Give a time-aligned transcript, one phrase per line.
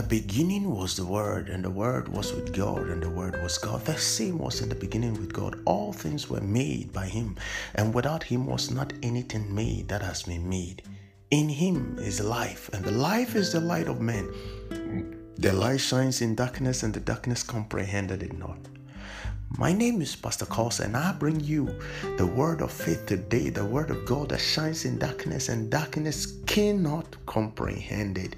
[0.00, 3.58] the beginning was the Word, and the Word was with God, and the Word was
[3.58, 3.84] God.
[3.84, 5.60] The same was in the beginning with God.
[5.66, 7.36] All things were made by Him,
[7.74, 10.84] and without Him was not anything made that has been made.
[11.30, 14.32] In Him is life, and the life is the light of men.
[15.36, 18.58] The light shines in darkness, and the darkness comprehended it not.
[19.58, 21.74] My name is Pastor Carlson, and I bring you
[22.16, 26.38] the word of faith today, the word of God that shines in darkness, and darkness
[26.46, 28.36] cannot comprehend it.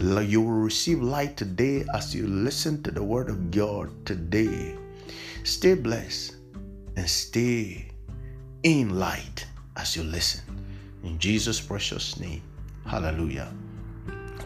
[0.00, 4.76] You will receive light today as you listen to the word of God today.
[5.44, 6.36] Stay blessed
[6.96, 7.90] and stay
[8.62, 9.46] in light
[9.76, 10.42] as you listen.
[11.04, 12.42] In Jesus' precious name,
[12.86, 13.52] hallelujah.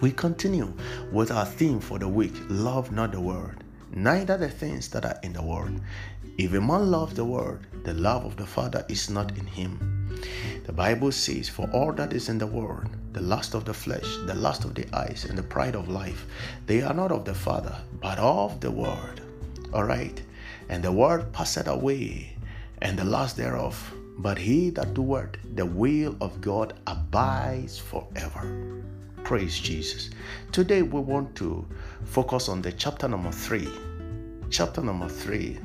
[0.00, 0.72] We continue
[1.12, 3.62] with our theme for the week love not the world
[3.97, 5.80] neither the things that are in the world.
[6.38, 9.95] If a man loves the world, the love of the Father is not in him.
[10.65, 14.17] The Bible says, For all that is in the world, the lust of the flesh,
[14.27, 16.27] the lust of the eyes, and the pride of life,
[16.67, 19.20] they are not of the Father, but of the world.
[19.72, 20.20] All right?
[20.69, 22.36] And the world passeth away,
[22.83, 23.92] and the lust thereof.
[24.19, 28.83] But he that doeth the will of God abides forever.
[29.25, 30.11] Praise Jesus.
[30.52, 31.67] Today we want to
[32.05, 33.69] focus on the chapter number three.
[34.50, 35.58] Chapter number three.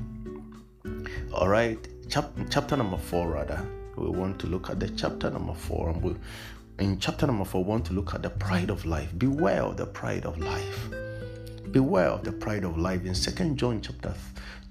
[1.33, 1.79] All right.
[2.09, 3.65] Chap- chapter number four, rather.
[4.01, 5.89] We want to look at the chapter number four.
[5.89, 6.15] And we,
[6.79, 9.09] in chapter number four, we want to look at the pride of life.
[9.17, 10.89] Beware of the pride of life.
[11.71, 13.05] Beware of the pride of life.
[13.05, 14.15] In Second John chapter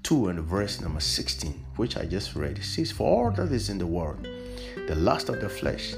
[0.03, 3.69] 2 and verse number 16, which I just read, it says, For all that is
[3.69, 4.27] in the world,
[4.89, 5.95] the lust of the flesh,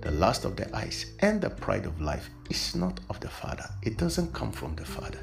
[0.00, 3.68] the lust of the eyes, and the pride of life is not of the Father.
[3.82, 5.20] It doesn't come from the Father.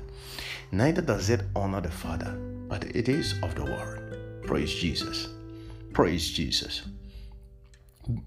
[0.72, 2.32] Neither does it honor the Father,
[2.70, 4.00] but it is of the world.
[4.46, 5.28] Praise Jesus.
[5.92, 6.84] Praise Jesus.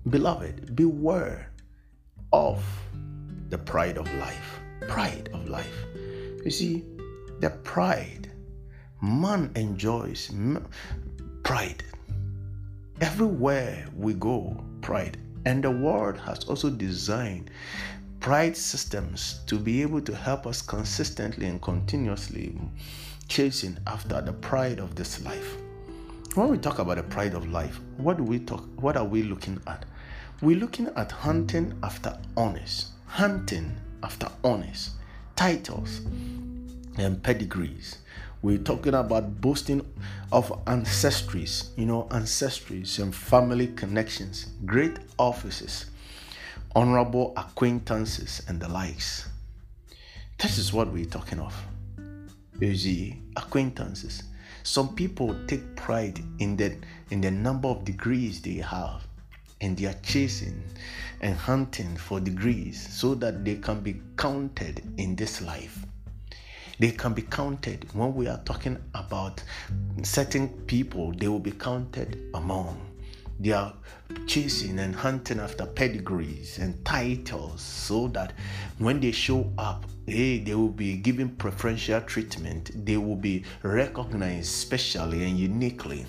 [0.08, 1.50] Beloved, beware
[2.32, 2.64] of
[3.48, 4.60] the pride of life.
[4.88, 5.84] Pride of life.
[6.44, 6.84] You see,
[7.40, 8.30] the pride,
[9.00, 10.30] man enjoys
[11.42, 11.84] pride.
[13.00, 17.50] Everywhere we go, pride and the world has also designed
[18.20, 22.56] pride systems to be able to help us consistently and continuously
[23.28, 25.56] chasing after the pride of this life.
[26.34, 29.22] When we talk about the pride of life, what do we talk what are we
[29.22, 29.84] looking at?
[30.40, 34.92] We're looking at hunting after honors, hunting after honors,
[35.36, 35.98] titles,
[36.96, 37.98] and pedigrees.
[38.40, 39.84] We're talking about boasting
[40.32, 45.90] of ancestries, you know, ancestries and family connections, great offices,
[46.74, 49.28] honorable acquaintances, and the likes.
[50.38, 51.54] This is what we're talking of.
[52.58, 54.22] You see, acquaintances.
[54.62, 56.76] Some people take pride in the
[57.10, 59.06] in the number of degrees they have,
[59.60, 60.62] and they are chasing
[61.20, 65.84] and hunting for degrees so that they can be counted in this life.
[66.78, 69.42] They can be counted when we are talking about
[70.02, 72.91] certain people, they will be counted among.
[73.40, 73.74] They are
[74.26, 78.32] chasing and hunting after pedigrees and titles so that
[78.78, 82.70] when they show up, hey, they will be given preferential treatment.
[82.84, 86.06] They will be recognized specially and uniquely.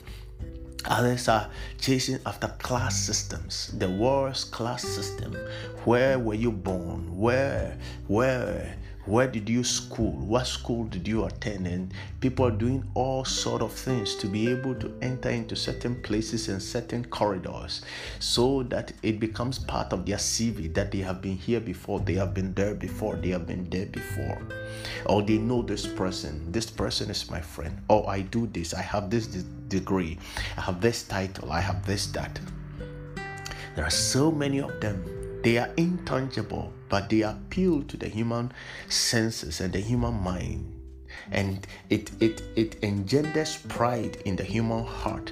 [0.85, 5.33] Others are chasing after class systems, the world's class system.
[5.85, 7.17] Where were you born?
[7.17, 8.75] Where, where,
[9.05, 10.13] where did you school?
[10.13, 11.67] What school did you attend?
[11.67, 16.01] And people are doing all sort of things to be able to enter into certain
[16.01, 17.81] places and certain corridors
[18.19, 22.13] so that it becomes part of their cv that they have been here before they
[22.13, 24.41] have been there before they have been there before.
[25.05, 26.49] Or they know this person.
[26.51, 27.77] This person is my friend.
[27.89, 28.73] Oh i do this.
[28.73, 30.17] I have this degree.
[30.57, 31.51] I have this title.
[31.51, 32.39] I have this that.
[33.75, 35.03] There are so many of them
[35.43, 38.51] they are intangible, but they appeal to the human
[38.87, 40.79] senses and the human mind.
[41.31, 45.31] And it, it, it engenders pride in the human heart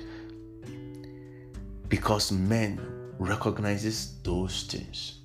[1.88, 2.80] because men
[3.20, 5.20] recognizes those things.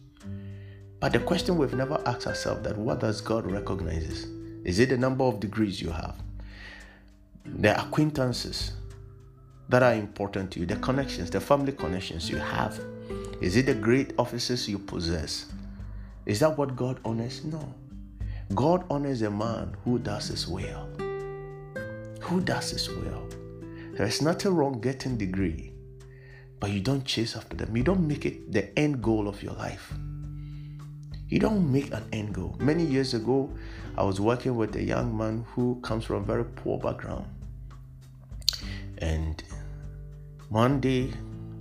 [1.01, 4.27] But the question we've never asked ourselves that what does God recognizes?
[4.65, 6.17] Is it the number of degrees you have?
[7.45, 8.73] The acquaintances
[9.69, 12.81] that are important to you, the connections, the family connections you have
[13.41, 15.47] is it the great offices you possess?
[16.25, 17.45] Is that what God honors?
[17.45, 17.75] No.
[18.55, 20.89] God honors a man who does his will.
[22.21, 23.29] Who does his will?
[23.93, 25.73] There is nothing wrong getting degree,
[26.61, 27.77] but you don't chase after them.
[27.77, 29.93] You don't make it the end goal of your life.
[31.29, 32.57] You don't make an end goal.
[32.61, 33.51] Many years ago,
[33.99, 37.27] I was working with a young man who comes from a very poor background.
[38.99, 39.43] And
[40.49, 41.13] one day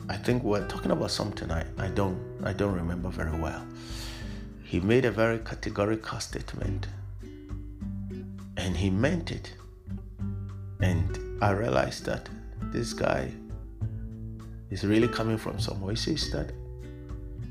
[0.09, 3.65] I think we are talking about something I, I don't I don't remember very well.
[4.63, 6.87] He made a very categorical statement
[8.57, 9.53] And he meant it.
[10.81, 12.29] And I realized that
[12.71, 13.31] this guy
[14.69, 15.91] is really coming from somewhere.
[15.91, 16.51] He says that,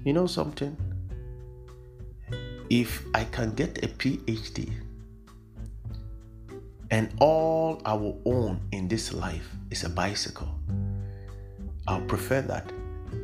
[0.05, 0.77] you know something?
[2.71, 4.73] If I can get a PhD
[6.91, 10.59] and all I will own in this life is a bicycle,
[11.87, 12.73] I'll prefer that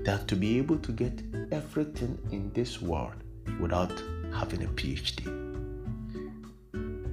[0.05, 3.15] than to be able to get everything in this world
[3.59, 3.93] without
[4.35, 5.27] having a PhD.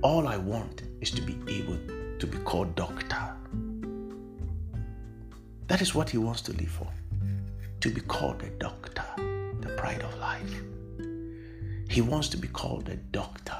[0.02, 1.78] All I want is to be able
[2.20, 3.34] to be called doctor.
[5.68, 6.92] That is what he wants to live for.
[7.80, 9.06] To be called a doctor,
[9.62, 10.54] the pride of life.
[11.90, 13.58] He wants to be called a doctor.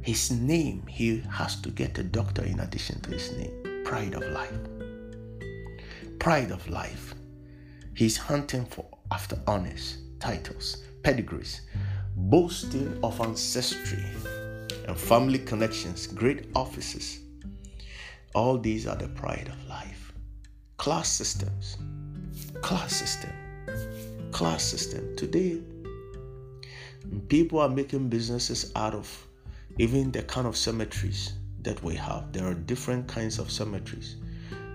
[0.00, 3.84] His name, he has to get a doctor in addition to his name.
[3.84, 4.77] Pride of life.
[6.18, 7.14] Pride of life.
[7.94, 11.62] He's hunting for after honors, titles, pedigrees,
[12.16, 14.04] boasting of ancestry
[14.86, 17.20] and family connections, great offices.
[18.34, 20.12] All these are the pride of life.
[20.76, 21.76] Class systems,
[22.62, 23.32] class system,
[24.32, 25.16] class system.
[25.16, 25.60] Today,
[27.28, 29.26] people are making businesses out of
[29.78, 32.32] even the kind of cemeteries that we have.
[32.32, 34.16] There are different kinds of cemeteries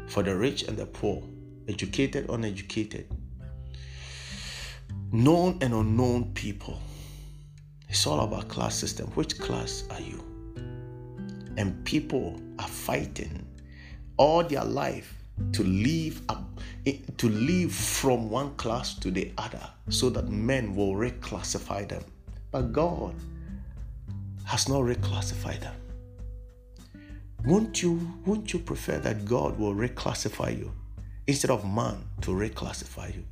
[0.07, 1.23] for the rich and the poor,
[1.67, 3.07] educated, uneducated,
[5.11, 6.79] known and unknown people.
[7.89, 9.07] It's all about class system.
[9.11, 10.23] Which class are you?
[11.57, 13.45] And people are fighting
[14.17, 15.15] all their life
[15.51, 16.43] to live up
[17.17, 22.03] to live from one class to the other so that men will reclassify them.
[22.51, 23.15] But God
[24.45, 25.75] has not reclassified them.
[27.45, 30.71] Won't you, won't you prefer that God will reclassify you
[31.27, 33.23] instead of man to reclassify you?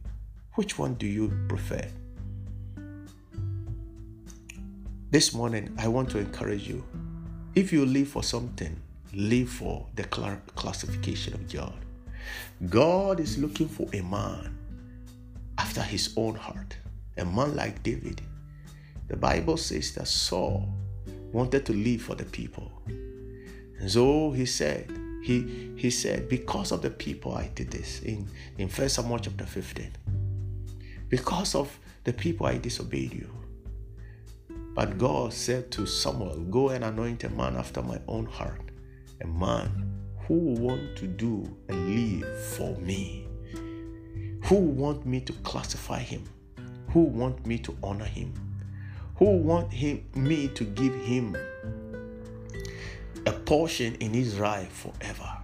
[0.56, 1.86] Which one do you prefer?
[5.10, 6.84] This morning, I want to encourage you.
[7.56, 8.76] If you live for something,
[9.14, 11.74] live for the classification of God.
[12.70, 14.58] God is looking for a man
[15.58, 16.78] after his own heart,
[17.18, 18.22] a man like David.
[19.10, 20.70] The Bible says that Saul
[21.34, 22.72] wanted to live for the people.
[23.80, 24.90] And so he said,
[25.21, 28.27] he, he said, because of the people I did this in,
[28.57, 29.91] in 1 Samuel chapter 15.
[31.09, 33.29] Because of the people I disobeyed you.
[34.73, 38.62] But God said to Samuel, Go and anoint a man after my own heart,
[39.21, 39.91] a man
[40.27, 43.27] who want to do and live for me,
[44.45, 46.23] who want me to classify him,
[46.89, 48.33] who want me to honor him,
[49.18, 51.35] who want him me to give him
[53.25, 55.38] a portion in Israel forever.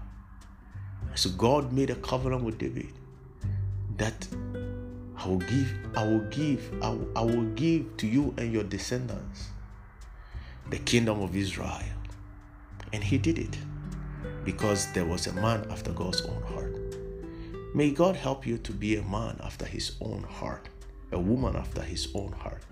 [1.15, 2.93] So God made a covenant with David
[3.97, 4.27] that
[5.17, 8.63] I will give, I will give, I will, I will give to you and your
[8.63, 9.49] descendants
[10.69, 11.81] the kingdom of Israel.
[12.93, 13.57] And he did it
[14.43, 16.75] because there was a man after God's own heart.
[17.73, 20.69] May God help you to be a man after his own heart,
[21.11, 22.63] a woman after his own heart.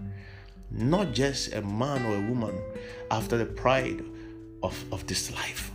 [0.71, 2.61] Not just a man or a woman
[3.11, 4.03] after the pride
[4.65, 5.71] of, of this life.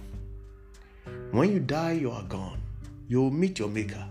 [1.30, 2.60] When you die, you are gone.
[3.08, 4.04] You will meet your Maker,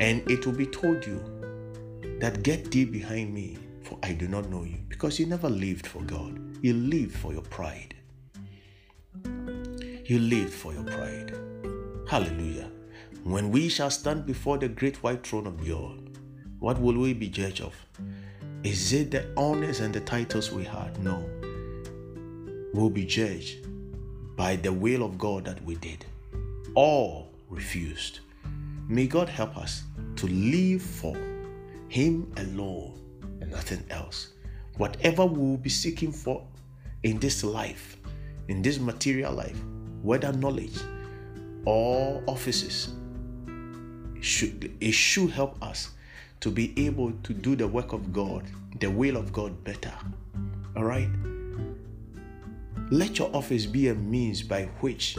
[0.00, 1.20] and it will be told you
[2.20, 4.78] that get thee behind me, for I do not know you.
[4.88, 7.94] Because you never lived for God, you lived for your pride.
[10.04, 11.36] You lived for your pride.
[12.08, 12.70] Hallelujah.
[13.24, 16.18] When we shall stand before the great white throne of God,
[16.58, 17.74] what will we be judged of?
[18.62, 21.02] Is it the honors and the titles we had?
[21.02, 21.28] No.
[22.72, 23.66] We'll be judged
[24.40, 26.06] by the will of God that we did.
[26.74, 28.20] All refused.
[28.88, 29.82] May God help us
[30.16, 31.14] to live for
[31.88, 32.98] him alone
[33.42, 34.28] and nothing else.
[34.78, 36.42] Whatever we will be seeking for
[37.02, 37.98] in this life,
[38.48, 39.60] in this material life,
[40.00, 40.78] whether knowledge
[41.66, 42.94] or offices,
[44.22, 45.90] should, it should help us
[46.40, 48.44] to be able to do the work of God,
[48.78, 49.92] the will of God better.
[50.74, 51.10] All right?
[52.92, 55.16] Let your office be a means by which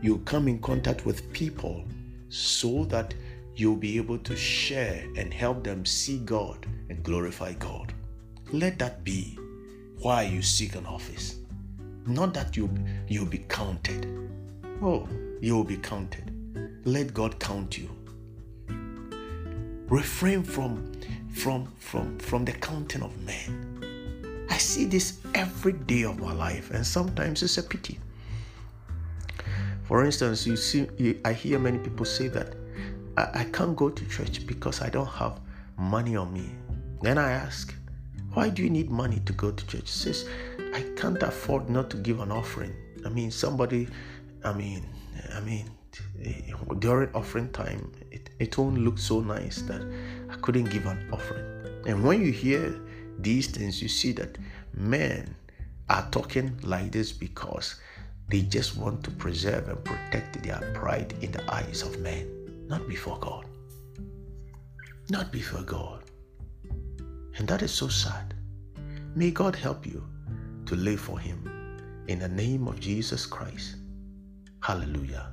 [0.00, 1.84] you come in contact with people
[2.28, 3.14] so that
[3.54, 7.94] you'll be able to share and help them see God and glorify God.
[8.50, 9.38] Let that be
[10.00, 11.36] why you seek an office.
[12.06, 12.68] Not that you
[13.06, 14.04] you'll be counted.
[14.82, 15.08] Oh,
[15.40, 16.32] you'll be counted.
[16.84, 17.88] Let God count you.
[19.86, 20.90] Refrain from
[21.28, 23.71] from from from the counting of men.
[24.52, 27.98] I see this every day of my life, and sometimes it's a pity.
[29.84, 30.86] For instance, you see,
[31.24, 32.54] I hear many people say that
[33.16, 35.40] I, I can't go to church because I don't have
[35.78, 36.50] money on me.
[37.00, 37.74] Then I ask,
[38.34, 39.90] why do you need money to go to church?
[39.90, 40.28] He says,
[40.74, 43.88] I can't afford not to give an offering I mean, somebody,
[44.44, 44.86] I mean,
[45.34, 45.70] I mean,
[46.78, 49.82] during offering time, it, it won't look so nice that
[50.30, 51.44] I couldn't give an offering.
[51.86, 52.78] And when you hear
[53.18, 54.38] these things, you see that
[54.74, 55.34] men
[55.88, 57.76] are talking like this because
[58.28, 62.88] they just want to preserve and protect their pride in the eyes of men, not
[62.88, 63.46] before God.
[65.10, 66.04] Not before God.
[67.36, 68.34] And that is so sad.
[69.14, 70.02] May God help you
[70.66, 71.78] to live for Him
[72.08, 73.76] in the name of Jesus Christ.
[74.60, 75.26] Hallelujah.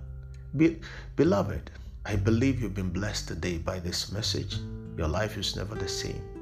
[0.58, 0.80] Be-
[1.16, 1.72] beloved,
[2.06, 4.58] I believe you've been blessed today by this message.
[4.98, 6.39] Your life is never the same.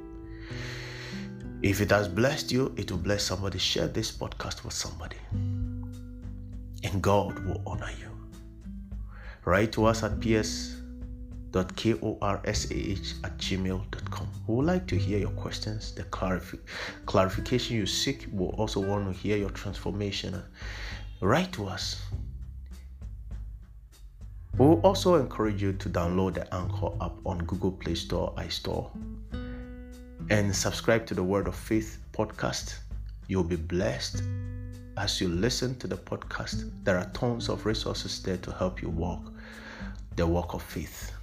[1.61, 3.57] If it has blessed you, it will bless somebody.
[3.57, 5.17] Share this podcast with somebody.
[5.31, 8.09] And God will honor you.
[9.45, 10.75] Write to us at ps.korsah
[13.23, 14.27] at gmail.com.
[14.47, 16.59] We would like to hear your questions, the clarif-
[17.05, 18.27] clarification you seek.
[18.31, 20.41] We also want to hear your transformation.
[21.21, 22.01] Write to us
[24.57, 28.89] we will also encourage you to download the Anchor app on Google Play Store, iStore,
[30.29, 32.79] and subscribe to the Word of Faith podcast.
[33.27, 34.23] You'll be blessed
[34.97, 36.69] as you listen to the podcast.
[36.83, 39.31] There are tons of resources there to help you walk
[40.17, 41.13] the walk of faith.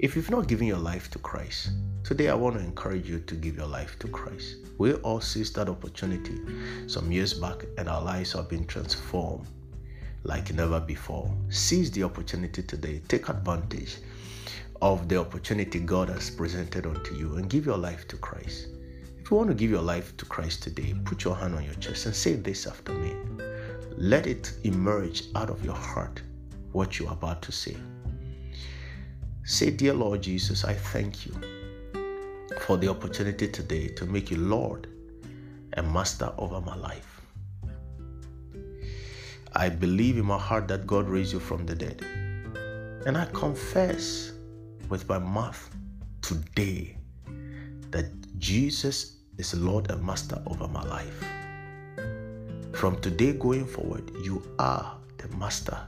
[0.00, 1.70] If you've not given your life to Christ,
[2.02, 4.56] today I want to encourage you to give your life to Christ.
[4.78, 6.40] We all seized that opportunity
[6.88, 9.46] some years back, and our lives have been transformed
[10.24, 11.32] like never before.
[11.50, 13.00] Seize the opportunity today.
[13.06, 13.98] Take advantage
[14.80, 18.68] of the opportunity God has presented unto you and give your life to Christ.
[19.18, 21.74] If you want to give your life to Christ today, put your hand on your
[21.74, 23.14] chest and say this after me.
[23.96, 26.22] Let it emerge out of your heart
[26.72, 27.76] what you are about to say.
[29.44, 31.34] Say, Dear Lord Jesus, I thank you
[32.60, 34.88] for the opportunity today to make you Lord
[35.72, 37.20] and Master over my life.
[39.54, 42.02] I believe in my heart that God raised you from the dead.
[43.06, 44.32] And I confess
[44.88, 45.70] with my mouth
[46.22, 46.96] today
[47.90, 48.06] that
[48.38, 51.24] Jesus is Lord and Master over my life.
[52.72, 55.78] From today going forward, you are the Master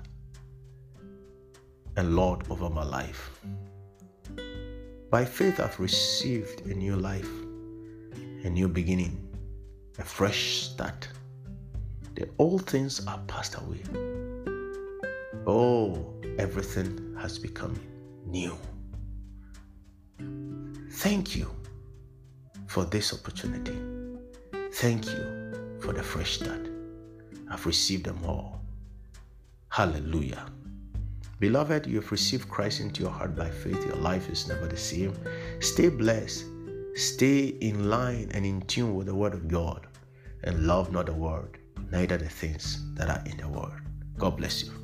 [1.96, 3.30] and Lord over my life.
[5.10, 7.30] By faith, I've received a new life,
[8.44, 9.28] a new beginning,
[9.98, 11.08] a fresh start
[12.20, 13.82] the old things are passed away.
[15.46, 17.80] Oh, everything has become
[18.26, 18.58] new.
[20.90, 21.50] Thank you
[22.66, 23.78] for this opportunity.
[24.74, 26.68] Thank you for the fresh start.
[27.48, 28.60] I've received them all.
[29.68, 30.46] Hallelujah.
[31.38, 33.86] Beloved, you have received Christ into your heart by faith.
[33.86, 35.14] Your life is never the same.
[35.60, 36.44] Stay blessed.
[36.94, 39.86] Stay in line and in tune with the Word of God
[40.44, 41.56] and love not the world
[41.90, 43.72] neither the things that are in the world.
[44.18, 44.79] God bless you.